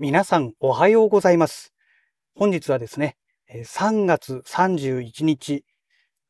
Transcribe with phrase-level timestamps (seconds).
[0.00, 1.72] 皆さんおはようございます。
[2.34, 3.16] 本日はですね、
[3.48, 5.64] 3月31日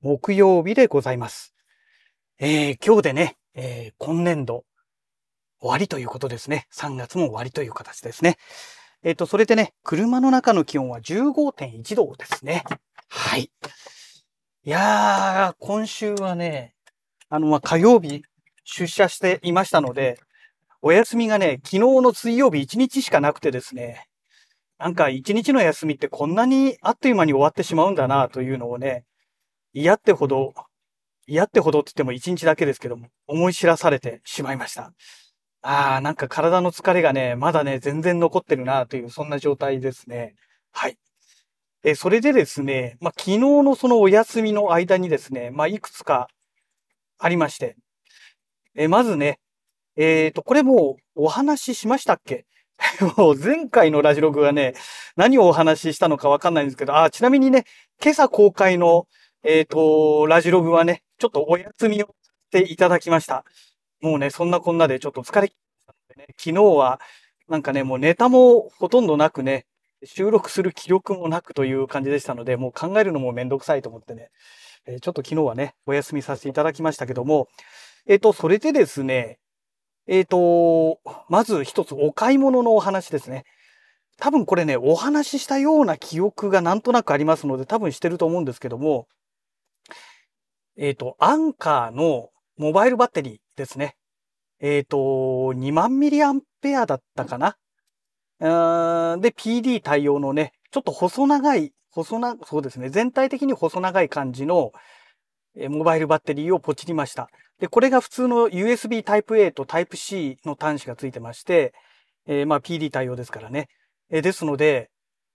[0.02, 1.54] 木曜日でございます。
[2.38, 4.66] えー今日でね、えー今年度
[5.60, 6.66] 終わりということですね。
[6.74, 8.36] 3月も終わりという形ですね。
[9.02, 12.64] えっ、と、それでね、車の中の気温は15.1度ですね。
[13.08, 13.44] はい。
[13.44, 13.50] い
[14.70, 16.74] やー、今週はね、
[17.30, 18.24] あの、ま、火曜日
[18.64, 20.20] 出社していましたので、
[20.86, 24.06] お休みがね、昨日の水曜日1日しかなくてですね、
[24.78, 29.06] なんか1日の休みってこんなにあっという間に終わってしまうんだなというのをね、
[29.72, 30.52] 嫌ってほど、
[31.26, 34.92] 嫌ってほどって言っても1日だけですけども、思い知らされてしまいました。
[35.62, 40.34] ああ、なんか体の疲れがね、まだね、全然残ってるなという、そんな状態ですね。
[40.70, 40.98] はい。
[41.82, 46.28] え、それでですね、まあ、昨日のそのお休みの間にですね、まあ、いくつか
[47.18, 47.74] ありまして、
[48.74, 49.40] え、まずね、
[49.96, 52.46] えっ、と、これもうお話ししましたっけ？
[53.16, 54.74] もう前回のラジログがね、
[55.16, 57.64] 何をお話ししたのかわかんないんですけど、あ、ちなみにね、
[58.02, 59.06] 今朝公開の、
[59.44, 63.44] えっ、と、ラジログはね、ちょっとお休みをしていただきました。
[64.00, 67.00] もうね、そんなこんなでちょっと疲れ切ったのでね、昨日は
[67.48, 69.66] なんかね、もうネタもほとんどなくね、
[70.04, 74.30] 収録する気力もなくという感じでしたので、もう考えるのもめんどくさいと思ってね、
[74.86, 77.48] えーちょっと昨日はね、お休みさせていただきましたけども、
[78.06, 79.38] えっ、と、それでですね、
[80.06, 83.44] えっ、と、まず一つお買い物のお話ですね。
[84.18, 89.08] 多分これね、お話ししたような記憶がなんとなくありますので、多分してると思うんですけども、
[90.76, 93.96] えっ、と、アンカーのモバイルバッテリーですね。
[94.60, 97.56] えっ、と、2万ミリアンペアだったかな
[98.40, 104.72] で、PD 対応のね、ちょっと細長い、細な、そうですね、全体的に細長い感じの、
[105.56, 107.28] モバイルバッテリーをポチりました。
[107.60, 111.72] で、これが普通の USB Type-A と Type-C の端子がついてまして、
[112.26, 113.68] えーまあ PD 対応ですからね。
[114.10, 114.90] えーですので、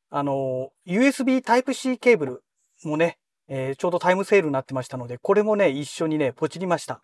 [0.09, 2.43] あのー USB Type-C ケーブル
[2.83, 3.17] もね、
[3.47, 7.01] えーちょうどタイムセールになってましたので、これもね、一緒にね、ポチりました。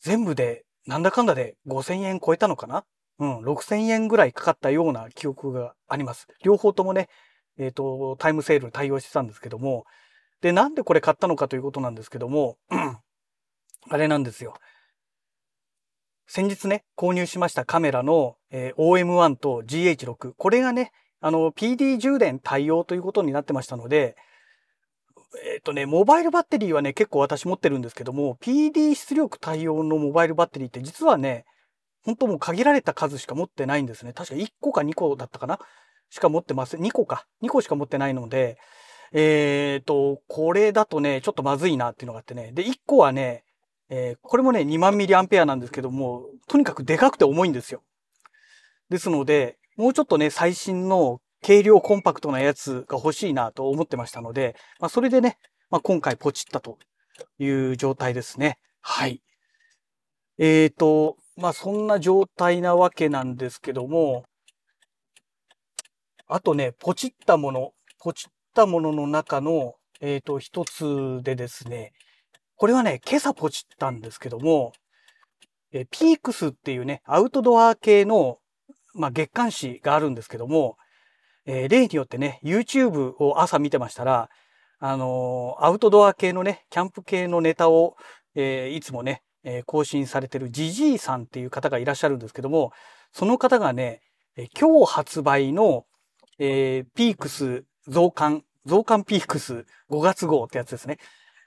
[0.00, 2.84] 全部で、なんだかんだで5000円超えたのかな？
[3.18, 6.28] うん、6000円ぐらいかかったような記憶があります。
[6.44, 7.08] 両方ともね、
[7.58, 9.84] えっ、と、タイムセール対応してたんですけども、
[10.40, 12.56] で、なんでこれ買ったのかということなんですけども、
[13.90, 14.54] あれなんですよ。
[16.26, 20.34] 先日ね、購入しましたカメラの、えー OM1 と GH6。
[20.36, 24.16] これがね、あの、PD 充電対応ということになってましたので、
[25.54, 31.44] えっ、とね、モバイルバッテリーはね、結構私持ってるんですけども、PD 出力対応のモバイルバッテリーって実はね、
[32.04, 34.12] 本当もう限られた数しか持ってないんですね。
[34.12, 35.58] 確か1個か2個だったかな？
[36.10, 36.80] しか持ってません。
[36.80, 37.26] 2個か。
[37.42, 38.58] 2個しか持ってないので、
[39.12, 42.52] えっ、と、これだとね、ちょっとまずいなっていうのがあってね。
[42.52, 43.44] で、1個はね、
[43.88, 47.82] えーこれもね、2万ミリアンペアなんですけども、とにかくでかくて重いんですよ。
[48.90, 55.38] ですので、もうちょっとね、最新の軽量コンパクトなやつが欲しいなと思ってましたので、まあ、それでね、
[55.70, 56.78] まあ、今回ポチったと
[57.38, 58.58] いう状態ですね。
[58.80, 59.22] はい。
[60.38, 64.24] えーと、まあ、そんな状態なわけなんですけども、
[66.26, 71.92] あとね、ポチったもの、ポチったものの中の、えーと、一つでですね、
[72.56, 74.72] これはね、今朝ポチったんですけども、
[75.72, 78.38] えピークスっていうね、アウトドア系の、
[78.94, 80.76] まあ、月刊誌があるんですけども、
[81.46, 84.28] えー例によってね、YouTube を朝見てましたら、
[84.80, 87.96] あのーアウトドア系のね、キャンプ系のネタを、
[88.34, 92.72] えーいつもね、え更新されてるジジイさんっていう方がいらっしゃるんですけども、
[93.12, 94.00] その方がね、
[94.58, 95.84] 今日発売の、
[96.38, 100.98] えーピークス増刊、増刊ピークス5月号ってやつですね。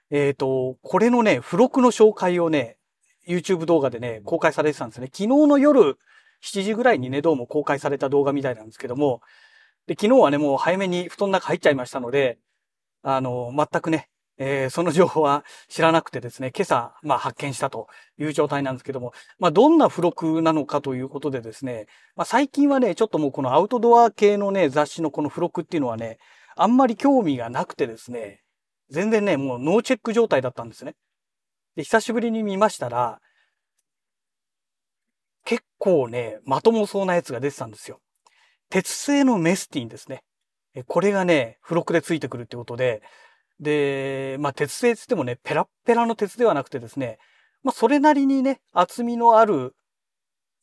[0.10, 2.78] えっ、と、これのね、付録の紹介をね、
[3.28, 5.08] YouTube 動画でね、公開されてたんですね。
[5.08, 5.98] 昨日の夜
[6.44, 9.22] 7時ぐらいにね、どうも公開された動画みたいなんですけども、
[9.88, 12.40] で、昨日はね、もう早めに布団の中入っちゃいましたので、
[13.04, 17.88] あの、全くね、えーその情報は知らなくてですね、今朝、まあ発見したと
[18.18, 26.18] いう状態なんですけども、まあどんな付録なのかということでですね、まあ最近はね、ちょっともうこのアウトドア系のね、雑誌のこの付録っていうのはね、
[26.56, 28.42] あんまり興味がなくてですね、
[28.90, 30.96] 全然ね、もうノーチェック状態だったんですね。
[31.76, 33.20] で、久しぶりに見ましたら、
[35.46, 38.00] 結構ね、まともそうなやつが出てたんですよ。
[38.70, 40.24] 鉄製のメスティンですね。
[40.88, 43.02] これがね、付録でついてくるってことで、
[43.62, 47.20] で、まあ、鉄製って言ってもね、ペラッペラの鉄ではなくてですね、
[47.64, 49.76] まあ、それなりにね、厚みのある、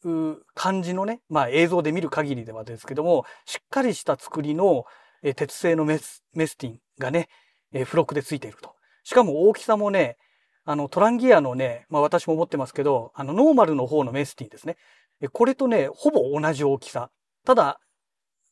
[0.05, 4.85] う感じのね、まあ、映像で見る限りではですけども、しっかりした作りの、
[5.23, 7.29] え鉄製のメスメスティンがね、
[7.73, 8.75] え付録でついていると。
[9.03, 10.17] しかも大きさもね、
[10.65, 14.77] あの、トランギアのね、まあ私も持ってますけど、あの、ノーマルの方のメスティンですね。
[15.21, 17.11] えこれとね、ほぼ同じ大きさ。
[17.45, 17.81] ただ、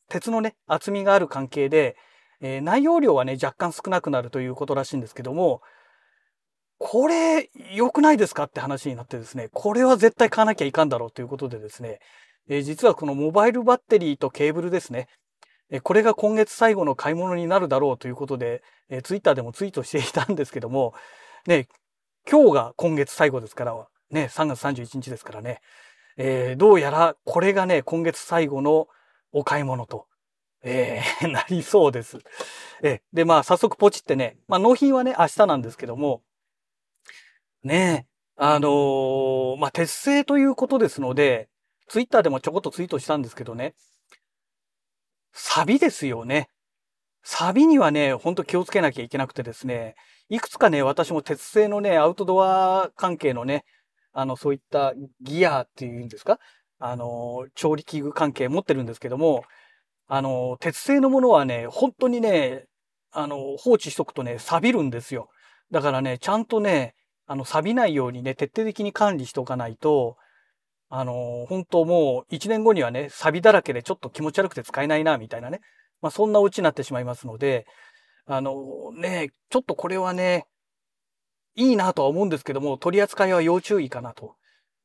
[0.08, 1.96] 鉄のね、厚みがある関係で、
[2.40, 5.62] えー、内容量はね、若干少なくなるということらしいんですけども、
[6.78, 12.00] これ、良くないですかって話になってですね、これは絶対買わなきゃいかんだろうということでですね、
[12.48, 15.08] えー、実はこのモバイルバッテリーとケーブルですね、
[15.70, 20.94] えー、これが今月最後の買い物になるだろうということで、えー、ツイッターでもツイートしていたんですけども、
[21.46, 21.66] ね、
[22.30, 25.60] 今日が今月最後ですから、ね、3月31日ですからね、
[26.16, 28.88] えー、どうやらこれがね、今月最後の
[29.32, 30.06] お買い物と、
[30.66, 32.18] えー、 なりそうです。
[32.82, 36.22] えで、まあ、早速ポチってね、まあ、納品はね、明日なんですけども、
[37.62, 41.48] ねあのー、まあ、鉄製ということですので、
[41.88, 43.74] ツイッターでもちょこっとツイートしたんですけどね、
[45.32, 46.48] サビですよね。
[47.22, 49.94] サビにはね、ほんと気をつけなきゃいけなくてですね、
[50.28, 53.64] いくつかね、私も鉄製のね、アウトドア関係のね、
[54.12, 56.38] あの、そういったギアっていうんですか
[56.78, 59.44] あの、調理器具関係持ってるんですけども、
[60.08, 62.67] あの、鉄製のものはね、本当にね、
[63.11, 65.29] あの、放置しとくとね、錆びるんですよ。
[65.70, 66.94] だからね、ちゃんとね、
[67.26, 70.17] あの、錆びないようにね、徹底的に管理しておかないと、
[70.88, 75.61] あの、本当もう1年後にはね、錆びだらけでちょっと気持ち悪くて使えないな、みたいなね。
[76.00, 77.67] まあ、そんなオチになってしまいますので、
[78.26, 80.47] あの、ね、ちょっとこれはね、
[81.56, 84.37] いいなとは思うんですけども、取り扱いは要注意かなと。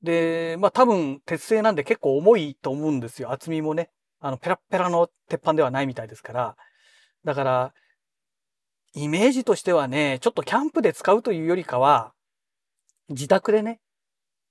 [0.02, 3.32] で、まあ多分鉄製なんで結構重いと思うんですよ。
[3.32, 3.90] 厚みもね。
[4.22, 6.56] あの、ペラペラの鉄板ではないみたいですから。
[7.26, 7.74] だから、
[8.94, 12.14] イメージとしてはね、ちょっとキャンプで使うというよりかは、
[13.10, 13.80] 自宅でね、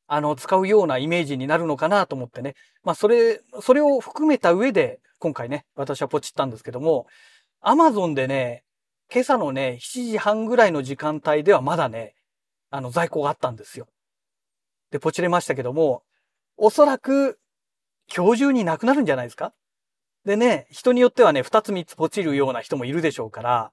[0.09, 2.55] あの、使うようなイメージになるのかなと思ってね。
[2.83, 7.07] まあ、それ、それを含めた上で、今回ね、私はポチったんですけども、
[7.61, 8.65] アマゾンでね、
[9.13, 12.15] 今朝のね、7時半ぐらいの時間帯ではまだね、
[12.71, 13.87] あの、在庫があったんですよ。
[14.91, 16.03] で、ポチれましたけども、
[16.57, 17.39] おそらく、
[18.13, 19.53] 今日中になくなるんじゃないですか？
[20.25, 23.73] でね、人によってはね、2つ3つポチるような人もいるでしょうから、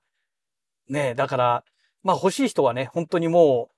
[0.89, 1.63] ね、だから、
[2.03, 3.77] まあ欲しい人はね、本当にもう、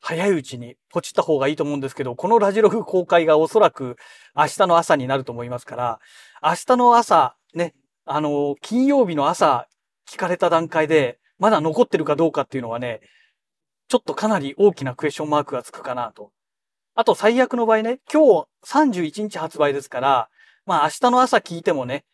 [0.00, 3.96] 早いうちにポチった方がいいと思うんですけど、このラジログ公開がおそらく
[4.36, 6.00] 明日の朝になると思いますから、
[6.42, 7.74] 明日の朝、ね、
[8.04, 9.66] あの、金曜日の朝
[10.08, 13.00] 聞かれた段階で、まだ残ってるかどうかっていうのはね、
[13.88, 16.30] ちょっとかなり大きなクエスチョンマークがつくかなと。
[16.94, 20.28] あと最悪の場合ね、今日31日発売ですから、
[20.68, 22.04] まあ明日の朝聞いてもね、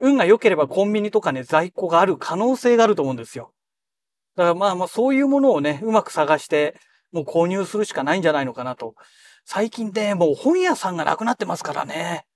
[0.00, 3.52] 運が良ければコンビニとかね、在庫がある可能性があると思うんですよ。
[4.34, 6.74] だからまあまあそういうものをね、うまく探して、
[7.12, 8.96] もう購入するしかないんじゃないのかなと。
[9.44, 12.26] 最近ね、もう本屋さんがなくなってますからね。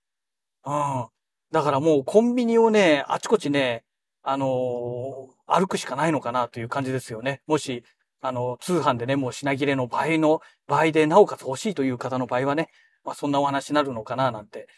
[0.65, 1.07] うん。
[1.51, 3.83] だからもうコンビニをね、あちこちね、
[4.23, 7.43] あのー、歩くしかないのかなという感じですよね。
[7.49, 7.83] もし、
[8.21, 12.69] あの、通販でね、もう品切れの場合の、場合でなおかつ欲しいという方の場合はね、
[13.03, 14.69] まあそんなお話になるのかななんて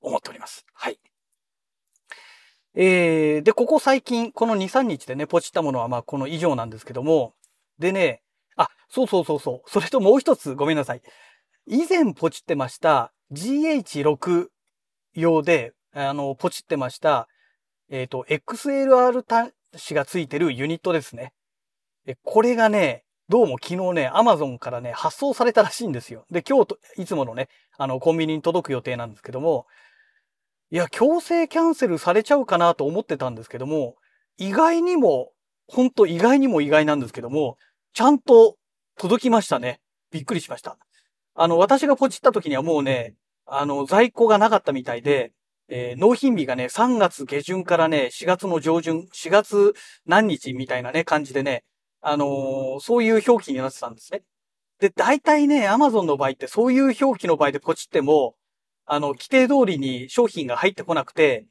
[0.00, 0.66] 思っております。
[0.72, 0.98] はい。
[2.74, 7.34] えー、で、ここ最近、この2、3日でね、ポチったものはまあこの以上なんですけども、
[7.78, 8.22] でね、
[8.56, 9.70] あ、そうそうそうそう。
[9.70, 11.02] それともう一つごめんなさい。
[11.66, 14.48] 以前ポチってました GH6
[15.14, 17.28] 用で、あの、ポチってました、
[17.88, 21.32] えっ、ー、と、XLR 端子がついてるユニットですね。
[22.22, 26.24] これがね、どうも昨日ね、Amazon からね、発送されたらしいんですよ。
[26.30, 29.66] で、今日と、いつものね、あの、コンビニに届く予定なんですけども、
[30.70, 33.94] いや、強制キャンセルされちゃうかなと思ってたんですけども、
[34.36, 35.30] 意外にも、
[35.68, 37.56] ほんと意外にも意外なんですけども、
[37.92, 38.56] ちゃんと
[38.96, 39.80] 届きましたね。
[40.10, 40.76] びっくりしました。
[41.34, 43.14] あの、私がポチった時にはもうね、
[43.46, 45.32] あの、在庫がなかったみたいで、
[45.68, 51.64] えー、納品日がね、3月下旬からね、4月の上旬、4月何日みたいなね、感じでね、
[52.00, 54.22] あのー、そういう表記になってたんですね。
[54.78, 58.36] で、大体ね、アマゾンの場合ってそういう表記の場合でポチっても、
[58.86, 61.44] あの、規定通りに商品が入ってこなくて、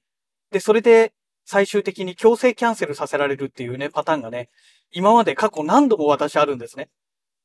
[0.51, 1.13] で、それで
[1.45, 4.49] 最終的に強制キャンセルさせられるっていうね、パターンがね、
[4.91, 6.89] 今まで過去何度も私あるんですね。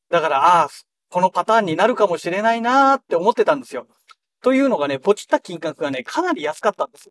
[0.09, 0.69] だから、ああ、
[1.11, 3.87] このパターンになるかもしれないなーって思ってたんですよ。
[4.43, 7.11] というのがね、ポチった金額がね、かなり安かったんです。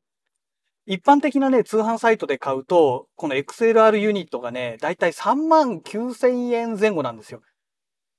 [0.85, 7.41] 一般的なね、通販サイトで買うと、この XLR ユニットがね、だいたい3万9000円前後なんですよ。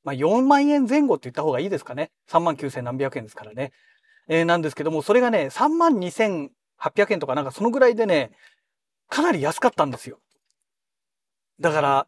[0.04, 2.10] まあ、4万円前後って言った方がいいですかね。
[2.28, 3.72] 3万9000何百円ですからね。
[4.32, 8.30] えー、なんですけども、それがね、32,800円とかなんかそのぐらいでね、
[9.08, 10.20] かなり安かったんですよ。
[11.58, 12.06] だから、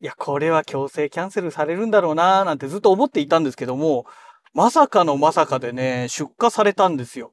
[0.00, 4.04] いや、これは強制キャンセルされるんだろうなーなんてずっと思っていたんですけども、
[4.52, 7.32] まさかのまさかでね、出荷されたんですよ。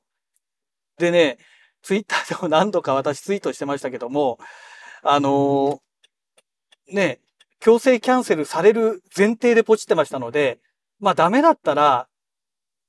[1.00, 1.40] でね、
[1.82, 4.38] ツイッターでも何度か私ツイートしてましたけども、
[5.02, 7.20] あのー、ね、
[7.60, 10.60] 強制キャンセルされる前提でポチってましたので、
[11.00, 12.08] まあダメだったら、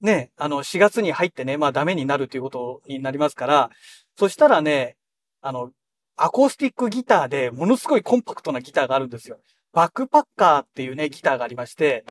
[0.00, 3.70] ね、あの4月に入ってね、まあダメになるということになりますから、
[4.16, 4.96] そしたらね、
[5.40, 5.72] あの、
[6.16, 9.38] アコースティックギターでものすごいコンパクトなギターがあるんですよ。
[9.72, 12.04] バックパッカーっていうね、ギターがありまして、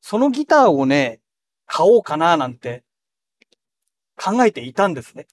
[0.00, 1.20] そのギターをね、
[1.66, 2.84] 買おうかななんて
[4.16, 5.26] 考えていたんですね。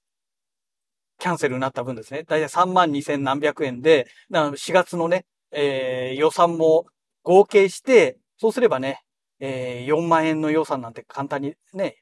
[1.20, 2.24] キャンセルになった分ですね。
[2.24, 6.88] だいたい3万2千何百円で、4月のね、えー、予算も
[7.24, 9.04] 合計して、そうすればね、
[9.42, 11.98] えー、4万円の予算なんて簡単にね、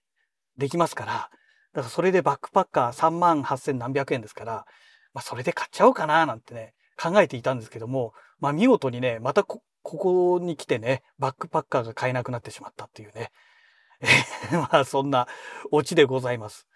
[0.58, 1.32] できますから、だか
[1.74, 4.66] らそれでバックパッカー3万8千何百円ですから、
[5.14, 13.32] まあそれで買っちゃおうかななんてね、考えていたんですけども、まあ見事にね、またこ、ここに来てね、バックパッカーが買えなくなってしまったっていうね。
[14.52, 15.28] まあそんな
[15.72, 16.68] オチでございます。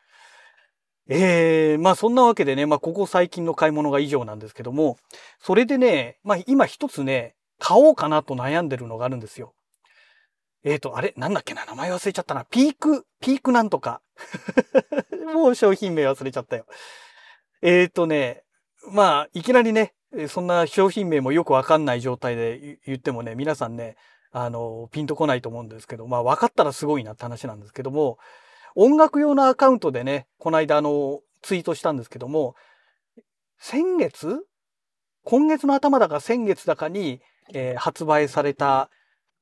[1.10, 4.98] ええー、まあそんなわけでね、まあここ最近の買い物が以上なんですけども、
[5.40, 9.54] それでね、まあ今一つね、買おうかなと悩んでるのがあるんですよ。
[10.64, 11.14] えっ、ー、と、あれ？
[11.18, 11.66] なんだっけな？
[11.66, 12.46] 名前忘れちゃったな。
[12.46, 14.02] ピーク、ピークなんとか。
[15.34, 16.66] もう商品名忘れちゃったよ。
[17.62, 18.44] えっ、ー、とね、
[18.92, 19.94] まあ、いきなりね、
[20.28, 23.96] そんな商品名もよくわかんない状態で言ってもね、皆さんね、
[24.32, 28.18] あの、ピンとこないと思うんですけど、まあ分かったらすごいなって話なんですけども、
[28.76, 32.56] 音楽用のアカウントでね、この間あの、ツイートしたんですけども、
[33.58, 34.46] 先月？
[35.24, 37.22] 今月の頭だか先月だかに、
[37.54, 38.90] えー、発売された、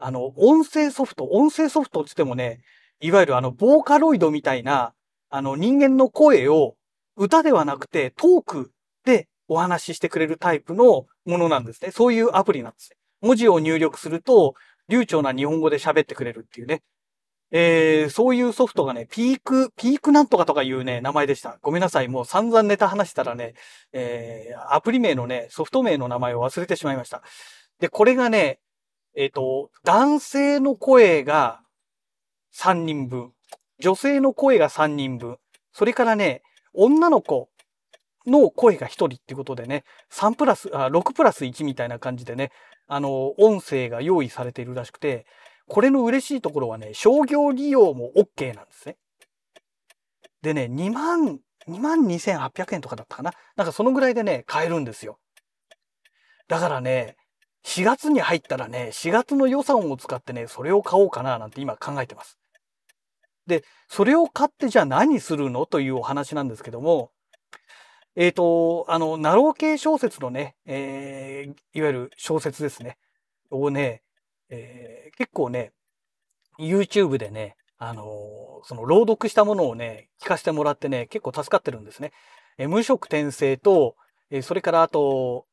[0.01, 2.61] あの、音声ソフト、音声ソフトって言ってもね、
[2.99, 4.93] いわゆるあの、ボーカロイドみたいな、
[5.29, 6.75] あの、人間の声を
[7.15, 8.71] 歌ではなくてトーク
[9.05, 11.91] でお話ししてくれるタイプのものなんですね。
[11.91, 12.91] そういうアプリなんです
[13.21, 14.55] 文字を入力すると、
[14.87, 16.81] 流暢な日本語で喋ってくれるっていうね。
[17.53, 21.59] えー、そういうソフトがね、ピーク、ピークなんとかとかいうね、名前でした。
[21.61, 22.07] ごめんなさい。
[22.07, 23.53] もう散々ネタ話したらね、
[23.91, 27.21] えー、アプリ名のね、ソフト名の名前を忘れてしまいました。
[27.79, 28.59] で、これがね、
[29.15, 31.61] えっ、ー、と、男性の声が
[32.55, 33.33] 3人分、
[33.79, 35.37] 女性の声が3人分、
[35.73, 37.49] それからね、女の子
[38.25, 42.51] の声が1人ってことでね、3プラス、あ、6プラス1みたいな感じでね、
[42.87, 45.25] あの、音声が用意されているらしくて、
[45.67, 48.97] これの嬉しいところはね、商業利用も OK なんですね。
[50.41, 55.19] でね、2万、2万2800円とかだったかななんかそのぐらいでね、買えるんですよ。
[56.47, 57.15] だからね、
[57.65, 62.37] 4月に入ったらね、4月の予算を使ってね、それを買おうかななんて今考えてます。
[63.47, 67.11] で、それを買ってじゃあ何するのというお話なんですけども、
[68.15, 72.97] えっ、ー、と、あの、ナロー系小説のね、えー、いわゆる小説ですね、
[73.49, 74.03] をね、
[74.49, 75.71] えー、結構ね、
[76.59, 82.11] YouTube でね、あの、その朗読したものをね、聞かせてもらってね、結構助かってるんですね。
[82.57, 83.95] え、無色転生と、
[84.29, 85.45] えー、それからあと、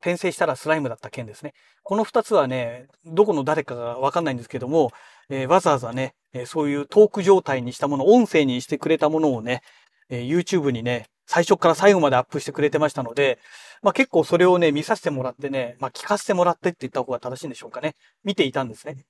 [0.00, 1.52] 転生したらスライムだった件ですね。
[1.82, 4.92] この二つはね、どこの誰かがわかんないんですけども、
[5.28, 9.62] えー、わざわざね、えー、そういうトーク状態にしたもの、音声にしてくれたものをね、
[10.08, 13.38] えー、YouTube にね、最初から最後までアップしてくれてましたので、
[13.82, 17.94] まあ結構それをね、見させてもらってね、まあ聞かせてもらってって言った方が正しいんでしょうかね。
[18.24, 19.04] 見ていたんですね。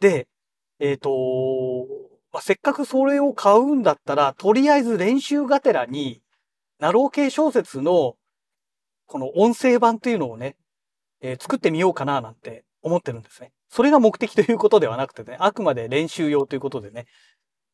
[0.00, 0.28] で、
[0.80, 1.86] えっ、ー、と、
[2.32, 6.22] まあ、せっかくそれを買うんだったら、とりあえず練習がてらに、
[6.78, 8.14] ナロー系小説の、
[9.08, 10.54] この音声版っていうのをね、
[11.20, 13.52] えー、作ってみようかななんて思ってるんですね。
[13.68, 17.06] それが目的ということではなくてね、あくまで練習用ということでね。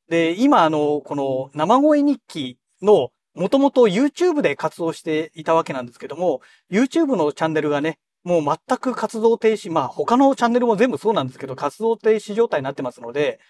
[0.08, 13.40] で、今あの、この生声日記のもともと YouTube で活動していたわけなんですけども、YouTube のチャンネルがね、もう全く活動停止、まあ他のチャンネルも全部そうなんですけど、活動停止状態になってますので、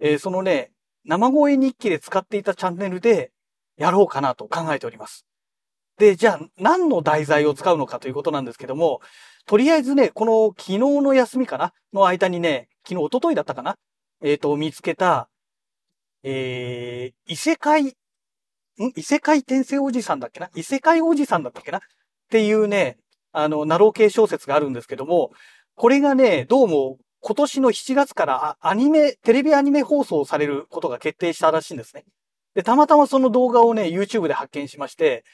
[0.00, 0.72] えー、そのね、
[1.04, 3.32] 生声日記で使っていたチャンネルで
[3.76, 5.24] やろうかなと考えております。
[5.98, 9.00] で、じゃあ何の題材を使うのかということなんですけども、
[9.46, 11.72] とりあえずね、この昨日の休みかな？
[11.92, 13.76] の間にね、昨日、一昨日だったかな？
[14.22, 15.28] えっ、ー、と、見つけた、
[16.22, 17.92] えー、異世界ん？
[18.96, 20.48] 異世界転生おじさんだっけな？
[20.54, 21.78] 異世界おじさんだったっけな？
[21.78, 21.80] っ
[22.30, 22.98] ていうね、
[23.32, 25.32] あの、ナロー系小説があるんですけども、
[25.74, 32.04] これがね、どうも今年の7月からアニメ、テレビアニメ放送されることが決定したらしいんですね。
[32.54, 35.24] で、たまたまその動画をね、YouTube で発見しまして、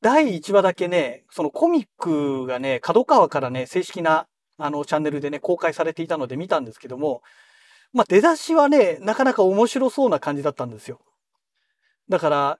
[0.00, 4.26] 第1話だけね、そのコミックがね、角川からね、正式な、
[4.56, 7.22] あの、チャンネルでね、公開されていたので見たんですけども、
[7.92, 11.00] まあ、出だしはね、なかなか面白そうな感じだったんですよ。
[12.08, 12.58] だから、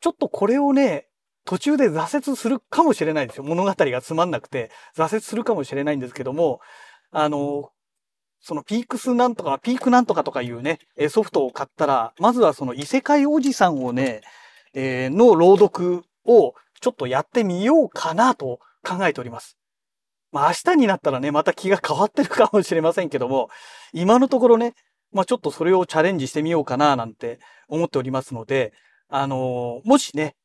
[0.00, 1.08] ちょっとこれをね、
[1.44, 3.44] 途中で挫折するかもしれないですよ。
[3.44, 6.60] 物語がつまんなくて、挫折するかもしれないんですけども、
[7.10, 7.70] あの、
[8.40, 14.22] そのピークスなんとか、ピークなんとかとかいうね、ソフトを買ったら、まずはその異世界おじさんをね、
[14.78, 19.56] えー、の朗読をちょっとやってみようかなと考えております。
[20.30, 23.48] まあ明日になったらね、また気が変わってるかもしれませんけども、
[23.94, 24.74] 今のところね、
[25.12, 28.74] まあちょっとそれをチャレンジしてみようかななんて思っておりますので、
[29.08, 30.36] あのー、もしね、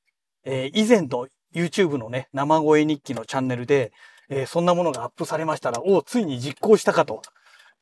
[0.45, 3.91] えー、以前の YouTube のね、生声日記のチャンネルで、
[4.29, 7.21] えー、そんなものがアップされましたら、おついに実行したかと、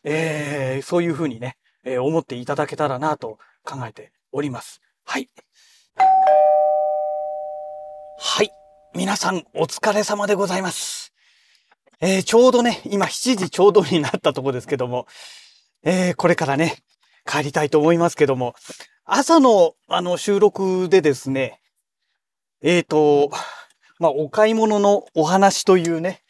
[0.04, 4.82] えー、そういうふうにね、えー、思っていただけたらなと考えております。
[5.06, 5.30] はい。
[8.18, 8.52] はい。
[8.96, 11.14] 皆さん、お疲れ様でございます。
[12.02, 15.08] えー、ちょうどね、今7時ちょうどになったとこですけども、
[15.84, 16.78] えー、これからね、
[17.26, 18.56] 帰りたいと思いますけども、
[19.06, 21.60] 朝のあの収録でですね、
[22.62, 23.32] えっ、ー、と、
[24.00, 26.22] まあ、お買い物のお話というね、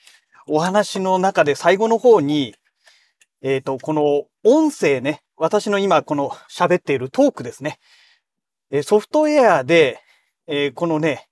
[0.47, 2.55] お話の中で最後の方に、
[3.41, 7.79] えっ、ー、と、この音声ね、私の今この喋っているトークですね。
[8.71, 9.99] えソフトウェアで、
[10.47, 11.27] え、このね、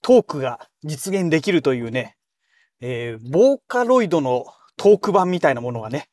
[0.00, 2.16] トークが実現できるというね、
[2.80, 4.46] えー、ボーカロイドの
[4.76, 6.08] トーク版みたいなものがね、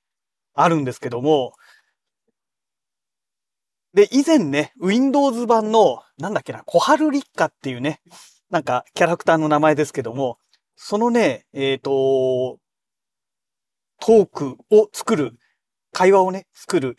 [0.53, 1.53] あるんですけども、
[3.93, 8.01] で、以前ね、Windows 版の、なんだっけな、小春立花っていうね、
[8.51, 10.38] なんかキャラクターの名前ですけども、
[10.75, 12.59] そのね、えっ、ー、と、
[14.00, 15.39] トークを作る、
[15.91, 16.98] 会話をね、作る、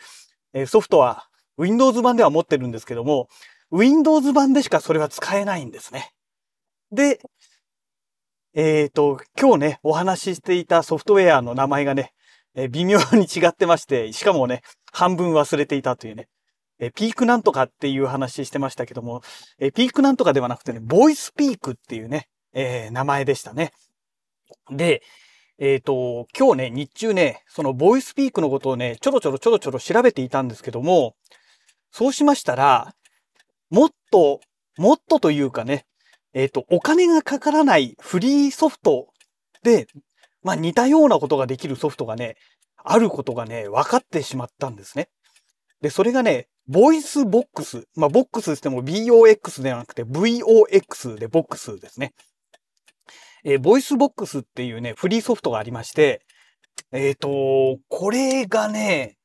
[0.52, 1.29] えー、ソフトは
[1.60, 3.28] Windows 版では持ってるんですけども、
[3.70, 6.12] Windows 版でしかそれは使えないんですね。
[6.90, 7.20] で、
[8.54, 12.12] えっ、ー、と、今日ね、お話ししていたソフトウェアの名前がね、
[12.54, 14.62] えー、微妙に違ってまして、しかもね、
[14.92, 16.28] 半分忘れていたというね、
[16.80, 19.20] えピークなんとかっていう話してましたけども、
[19.58, 23.72] えピークなんとかではなくてね、ボイスピークっていうね、えー、名前でしたね。
[24.70, 25.02] で、
[25.58, 31.14] えっ、と、今日ね、日中ね、そのボイスピークのことをね、ちょろちょろちょろちょろ調べていたんですけども、
[31.92, 32.94] そうしましたら、
[33.70, 34.40] もっと、
[34.78, 35.86] もっとというかね、
[36.32, 39.08] えっ、ー、と、お金がかからないフリーソフト
[39.62, 39.86] で、
[40.42, 42.36] まあ似たようなことができるソフトがね、
[42.76, 45.08] あることがね、分かってしまったんですね。
[45.80, 47.88] で、それがね、 VOICEVOX。
[47.96, 52.12] まあ、ボックスしても BOX ではなくて VOX でボックスですね。
[53.44, 56.22] えー、 VOICEVOX っていうね、フリーソフトがありまして、
[56.92, 59.16] えっ、ー、と、これがね、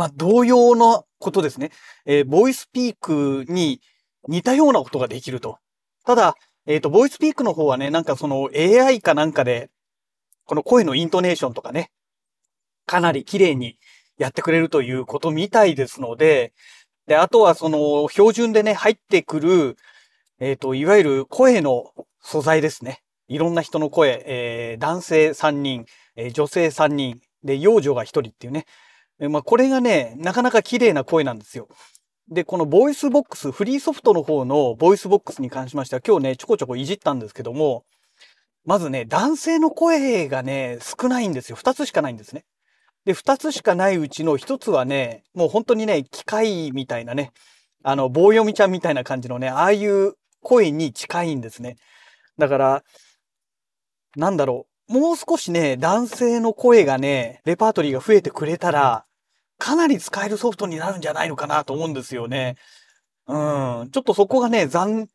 [0.00, 1.72] まあ、同様のことですね。
[2.06, 3.82] えー、ボイスピークに
[4.28, 5.58] 似たようなことができると。
[6.06, 6.36] ただ、
[6.66, 9.68] えっ、ー、と、ボイスピークの方はね、なんかその AI かなんかで、
[10.46, 11.90] この声のイントネーションとかね、
[12.86, 13.76] かなり綺麗に
[14.16, 16.54] やってくれるということみたいですので、
[17.06, 19.76] で、あとはその標準でね、入ってくる、
[20.38, 23.02] えっ、ー、と、いわゆる声の素材ですね。
[23.28, 25.84] いろんな人の声、えー、男性3人、
[26.16, 28.64] えー、女性3人、で、幼女が1人っていうね。
[29.28, 31.68] まあ、これがね、なかなか綺麗な声なんですよ。
[32.30, 37.84] で、この VOICEVOX、フリーソフトの方のボイスボックスに関しましては、今日ね、ちょこちょこいじったんですけども、
[38.64, 41.56] まずね、男性の声がね、少ないんですよ。
[41.56, 42.44] 2つしかないんですね。
[43.04, 47.32] で、二つしかないうちの一つはね、もう本当にね、機械みたいなね、
[47.82, 51.76] あの、棒読みちゃんみたいな感じのね、ああいう声に近いんですね。
[52.38, 52.84] だから、
[54.16, 54.92] なんだろう。
[54.92, 59.04] もう少しね、男性の声がね、レパートリーが増えてくれたら、
[59.60, 62.56] かなり使えるソフトになるんじゃないのかなと思うんですよね。
[63.28, 63.90] うん。
[63.92, 65.06] ちょっとそこがね、残、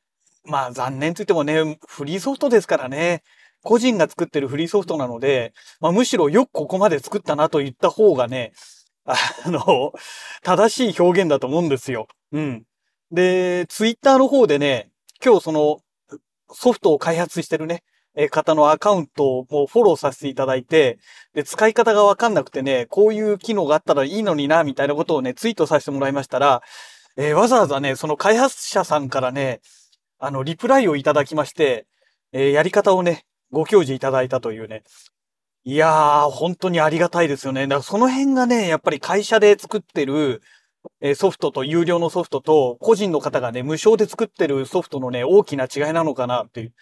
[0.45, 3.23] まあ残念と言ってもね、フリーソフトですからね。
[3.63, 8.53] 個人が作ってるフリーソフトなので、まあ、むしろよくここまで作ったなと言った方がね、
[9.05, 9.17] あ
[9.49, 9.91] の、
[10.43, 12.07] 正しい表現だと思うんですよ。
[12.31, 12.63] うん。
[13.11, 14.91] で、ツイッターの方でね、
[15.23, 15.79] 今日その
[16.51, 17.83] ソフトを開発してるね、
[18.29, 20.99] 方のアカウントをもうフォローさせていただいて、
[21.33, 26.61] で、使い方がわかんなくてね、こういう機能があったらいいのにな、みたいなことをね、ツイートさせてもらいましたら、
[27.17, 29.61] えー、わざわざね、その開発者さんからね、
[30.19, 31.85] あの、リプライをいただきまして、
[32.31, 34.83] えー、やり方をね、ご教示いただいたというね。
[35.63, 37.63] いやー、本当にありがたいですよね。
[37.63, 40.41] だからその辺がね、やっぱり会社で作ってる、
[41.01, 46.73] えソフトと有料のソフトと個人の方がね、無償で作ってるソフトのね、大きな違いなのかなっていう。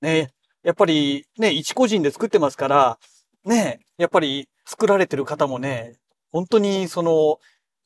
[0.00, 0.30] ね。
[0.62, 2.98] やっぱりね、一個人で作ってますから、
[3.44, 5.94] ね、やっぱり作られてる方もね、
[6.30, 7.38] 本当にその、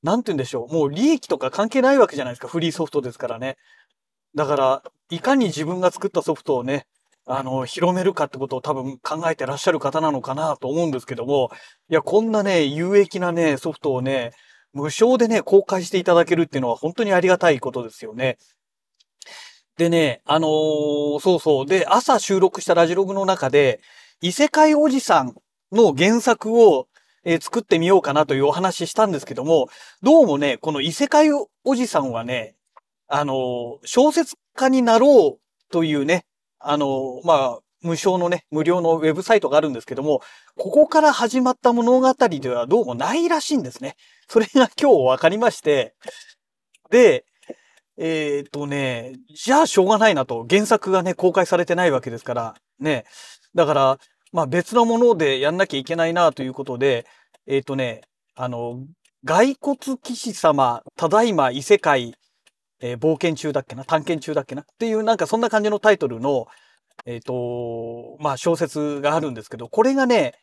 [0.02, 0.72] なんて言うんでしょう。
[0.72, 2.48] もう利益とか関係ないわけじゃないですか。
[2.48, 3.56] フリーソフトですからね。
[4.34, 6.86] だから、いかに自分が作ったソフトをね、
[7.26, 11.50] あの、広めるかってことを多分考えてらっしゃる方なのかなと思うんですけども、
[11.88, 14.32] いや、こんなね、有益なね、ソフトをね、
[14.74, 18.36] 無償でね、公開していただけるっていうのは本当にありがたいことですよね。
[19.76, 21.66] でね、あのー、そうそう。
[21.66, 23.80] で、朝収録したラジログの中で、
[24.20, 25.34] 異世界おじさん
[25.72, 26.86] の原作を、
[27.24, 29.68] えー、作ってみようかなというお話ししたんですけども、
[30.02, 32.54] どうもね、この異世界おじさんはね、
[33.08, 36.24] あのー、小説家になろうというね、
[36.60, 40.22] あの、まあ、無償のね、無料のウェブサイトがあるんですけども、
[40.56, 43.96] ここから始まった物語ではどうもないらしいんですね。
[44.28, 45.94] それが今日分かりまして、
[46.90, 47.24] で、
[47.96, 50.46] えっ、とね、じゃあしょうがないなと。
[50.48, 53.04] 原作がね、公開されてないわけですから、ね。
[53.54, 53.98] だから、
[54.32, 57.06] まあ別のものでやんなきゃいけないなということで、
[57.46, 58.02] えっ、とね、
[58.34, 58.84] あの、
[59.24, 62.14] 骸骨騎士様、ただいま異世界、
[62.80, 63.84] えー、冒険中だっけな？
[63.84, 64.62] 探検中だっけな？
[64.62, 66.46] っていうなんかそんな感じのタイトルの、
[67.06, 70.34] えっ、と、まあ小説があるんですけど、これがね、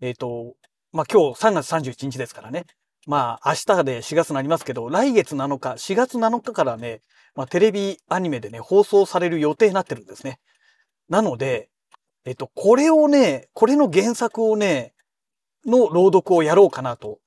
[0.00, 0.54] えっ、と、
[0.92, 2.64] まあ今日3月31日ですからね。
[3.06, 7.02] まあ、明日で4月になりますけど、来月7日、4月7日からね、
[7.34, 10.40] まあ、テレビアニメでね、放送される予定になってるんですね。
[11.08, 11.70] なので、
[12.24, 14.92] えっと、これをね、これの原作をね、
[15.64, 17.20] の朗読をやろうかなと、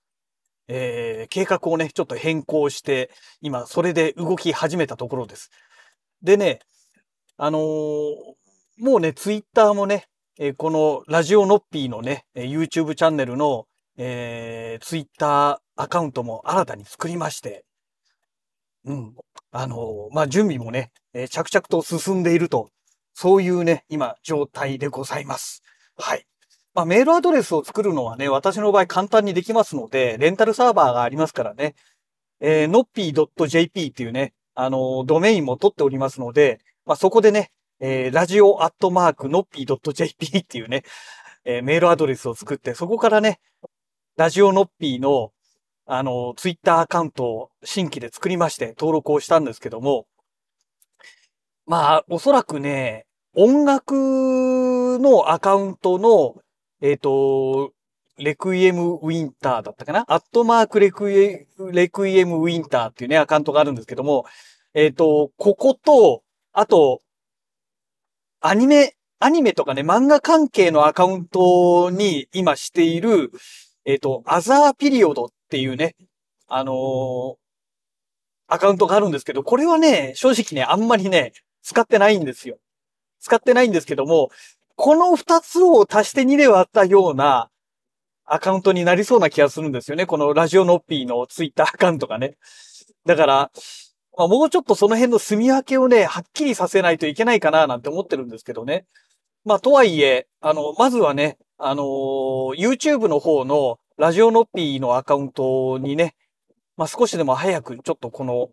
[0.67, 3.09] えー、計画をね、ちょっと変更して、
[3.41, 5.49] 今、それで動き始めたところです。
[6.21, 6.59] でね、
[7.37, 7.61] あのー、
[8.77, 10.07] もうね、ツイッターもね、
[10.39, 13.65] えー、このラジオノッピーのね、YouTube チャンネルの、
[13.97, 17.65] えー、ツイッターアカウントも新たに作りまして、
[18.85, 19.15] うん。
[19.51, 22.69] あの、まあ、準備もね、えー、着々と進んでいると、
[23.13, 25.61] そういうね、今、状態でございます。
[25.97, 26.25] はい。
[26.73, 31.75] まあ、メールアドレスを作るのはね、私の場合簡単にできますので、レンタルサーバーがありますからね、
[32.39, 40.83] えー、n o p p j p っていうね、あの、ドメインも取っておりますので、まあ、そこでね、えー、ラジオアットマーク n o p p j p っていうね、
[41.43, 43.39] えー、メールアドレスを作って、そこからね、
[44.17, 45.31] ラジオノッピーの
[45.93, 50.05] あの、ツイッターアカウントを新規で作りまして登録をしたんですけども、
[51.65, 56.35] まあ、おそらくね、音楽のアカウントの、
[56.81, 57.73] えっ、ー、と、
[58.17, 60.05] レクイエムウィンターだったかな？
[60.07, 64.25] アットマークレクイエレクイエムウィンターっていうね、アカウントがあるんですけども、
[64.73, 67.01] えっ、ー、と、ここと、あと、
[68.39, 73.31] アニメ、アニメとかね、漫画関係のアカウントに今している、
[73.85, 75.95] えっ、ー、と、アザーピリオドっていうね、
[76.47, 77.35] あのー、
[78.47, 82.57] アカウントがあるんですけど、これはね、正直ね、あんまりね、使ってないんですよ。
[83.19, 84.29] 使ってないんですけども、
[84.75, 87.49] この二つを足して2で割ったような
[88.25, 90.05] アカウントになりそうな気がするんですよね。
[90.05, 92.37] このラジオノッピーのツイッターアカウントがね。
[93.05, 93.51] だから、
[94.17, 98.85] まあ、もうちょっとその辺の住み分けをね、はっきりさせないといけないかななんて思ってるんですけどね。
[99.45, 106.15] まあ、とはいえ、あの、まずはね、あのー、YouTube の方のラジオノッピーのアカウントにね、
[106.75, 108.49] まあ、少しでも早くちょっとこの、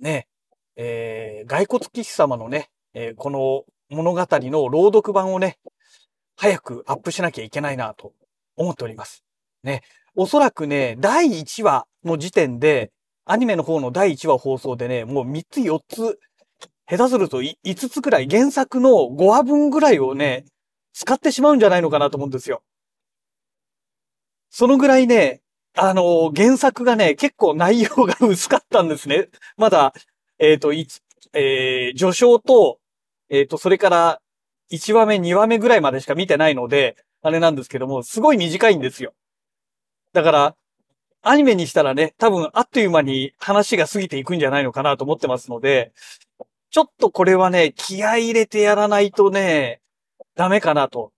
[0.00, 0.26] ね、
[0.74, 5.58] えー、骸骨騎士様のね、えー、この物語の朗読版をね、
[6.36, 8.12] 早くアップしなきゃいけないなと
[8.56, 9.22] 思っております。
[9.62, 9.82] ね。
[10.16, 12.90] おそらくね、第1話の時点で、
[13.24, 16.18] アニメの方の第1話放送でね、もう3つ4つ、
[16.90, 17.56] 下手すると5
[17.88, 20.44] つくらい、原作の5話分ぐらいをね、
[20.92, 22.62] 使ってしまうんじゃないのかなと思うんですよ。
[24.50, 25.40] そのぐらいね、
[25.74, 29.28] あの、原作がね、結構内容が薄かったんですね。
[29.56, 29.94] まだ、
[30.38, 30.86] えっ、ー、と、い
[31.32, 32.78] えー、序章と、
[33.30, 34.20] えっ、ー、と、それから、
[34.70, 39.14] 1話目、2話目ぐらいまでしか見てないので、あれなんですけども、すごい短いんですよ。
[40.12, 40.56] だから、
[41.22, 45.92] アニメにしたらね、多分あっという間に話が過ぎていくんじゃないのかなと思ってますので、
[46.70, 49.81] ちょっとこれはね、気合入れてやらないとね、
[50.34, 51.12] ダメかなと。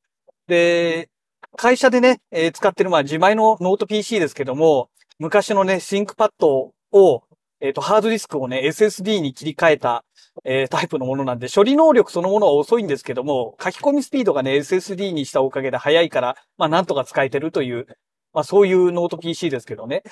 [0.47, 1.09] で、
[1.57, 7.23] 会社でね、えー、使ってる、まあ、自前のノート PC ですけども、昔のね、 ThinkPad を、
[7.61, 10.05] えっ、ー、と、ハードディスクをね、SSD に切り替えた、
[10.45, 17.87] えー、タイプのものなんで、処理能力そのものは遅いんですけども、書き込みスピードがね、SSD にしたおかげで速いから、まあ、なんとか使えてるという、
[18.33, 20.03] まあ、そういうノート PC ですけどね。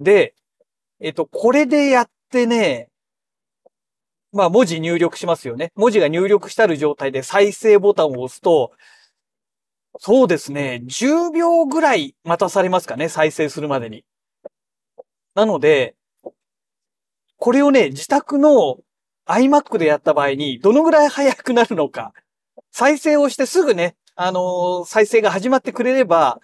[0.00, 0.34] で、
[1.00, 2.88] えっ、と、これでやってね、
[4.36, 5.72] まあ、文字入力しますよね。
[5.74, 8.72] 文字が入力してある状態で再生ボタンを押すと、
[9.98, 10.82] そうですね。
[10.84, 13.08] 10秒ぐらい待たされますかね。
[13.08, 14.04] 再生するまでに。
[15.34, 15.96] なので、
[17.38, 18.76] これをね、自宅の
[19.26, 22.12] iMac でやった場合に、どのぐらい早くなるのか。
[22.70, 26.40] 再生をしてすぐね、あのー、再生が始まってくれれば、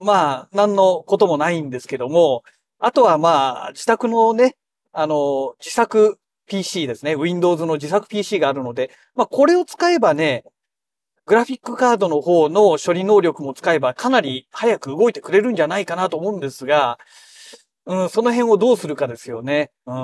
[0.00, 2.42] まあ、何のこともないんですけども、
[2.78, 4.56] あとはまあ、自宅のね、
[4.92, 7.14] あのー、自作 PC ですね。
[7.14, 10.44] Windows の自作 PC があるので、まあ、これを使えばね、
[11.26, 16.98] グラフィックカードの方の処理能力も使えばかなり早く動いてくれるんじゃないかなと思うんですが、
[17.84, 19.70] うん、その辺をどうするかですよね。
[19.86, 19.94] うん。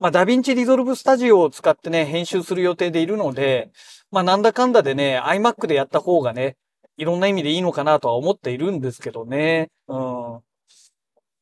[0.00, 3.70] まあ、 DaVinci Resolve Studio を使ってね、編集する予定でいるので、
[4.10, 6.56] まあ、なんだかんだでね、iMac でやった方がね、
[6.96, 9.70] いろんな意味でいいのかなとは思っているんですけどね。
[9.86, 10.40] うん。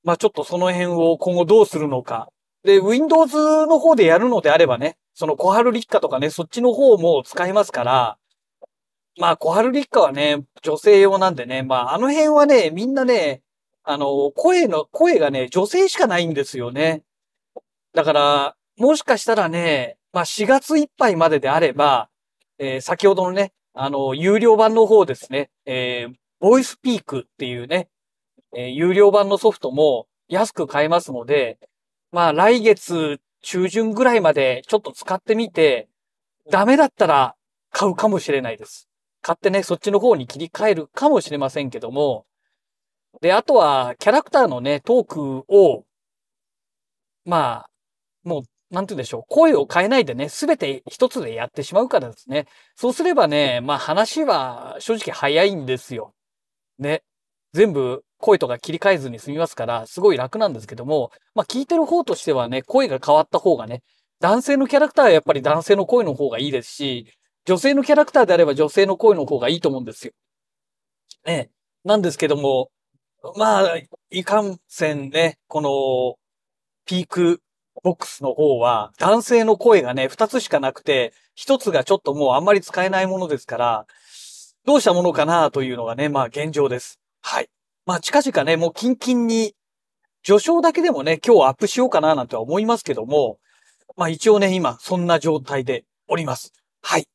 [0.04, 2.28] まあ、ちょっとその辺を今後どうするのか。
[2.66, 3.34] で、Windows
[3.66, 8.18] の方でやるのであればね、その小春立花とかね、そっちの方も使えますから、
[9.18, 13.42] まあ、小春立花はね、女性用なんでね、まあ、あの辺はね、みんなね、
[13.84, 17.02] あの、声の、声がね、女性しかないんですよね。
[17.94, 22.10] だから、もしかしたらね、まあ4月いっぱいまでであれば、
[22.58, 27.88] えー、先ほどのね、あの、有料版の方ですね、えー、ボイスピークっていうね、
[28.54, 31.58] えー、有料版のソフトも安く買えますので、
[32.16, 35.86] まあ来月中旬ぐらいまでちょっと使ってみて、
[36.50, 37.34] ダメだったら
[37.70, 38.88] 買うかもしれないです。
[39.20, 42.24] 買ってね、そっちの方に切り替えるかもしれませんけども、
[43.20, 45.84] で、あとは、キャラクターのね、トークを、
[47.26, 47.70] まあ、
[48.24, 48.42] もう、
[48.74, 49.22] なんて言うんでしょう。
[49.28, 52.46] 声を変えないでね、すべて一つでやってしまうからですね。
[52.76, 56.14] そうすればね、まあ話は正直早いんですよ。
[56.78, 57.02] ね。
[57.52, 63.82] 全部声とか切り替えずに済みますから、すごい楽なんですけども、まあ聞いてる方としてはね、声が変わった方がね、
[64.20, 67.06] 男性のキャラクターはやっぱり男性の声の方がいいですし、
[67.44, 70.12] 女性のキャラクターであれば女性の声の方がいいと思うんですよ。
[71.24, 71.50] ね。
[71.84, 72.70] なんですけども、
[73.36, 73.76] まあ、
[74.10, 76.16] いかんせんね、この、
[76.86, 77.42] ピーク
[77.82, 83.86] ボックスの方は、男性の声がね、二つしかなくて、一つがちょっともうあんまり使えないものですから、
[84.64, 86.98] どうしたものかなというのがね、まあ現状です。
[87.22, 87.48] はい。
[87.86, 89.54] まあ近々ね、もうキンキンに、
[90.24, 93.38] 序章だけでもね、今日アップしようかななんて思いますけども、
[93.96, 96.52] まあ一応ね、今、そんな状態でおります。
[96.82, 97.06] はい。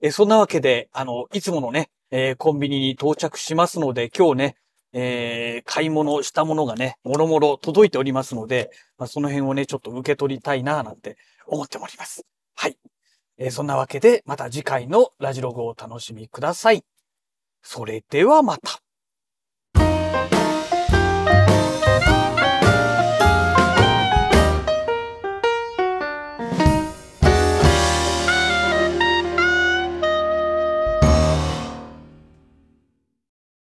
[0.00, 4.56] えそんなわけで、あの、いつものね、えー、コンビニに到着しますので、今日ね、
[4.92, 12.26] えー、買い物したものがね、もろもろ届いておりますので、まあ、その辺をね、ちょっと受け取りたいな、なんて思っております。
[12.56, 12.76] はい。
[13.36, 16.82] えー、そんなわけで、また次回のラジログをお楽しみください。
[17.62, 18.80] それではまた。